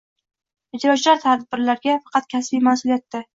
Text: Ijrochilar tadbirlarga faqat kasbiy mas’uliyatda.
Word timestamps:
Ijrochilar 0.77 1.21
tadbirlarga 1.25 1.99
faqat 2.07 2.27
kasbiy 2.33 2.65
mas’uliyatda. 2.71 3.25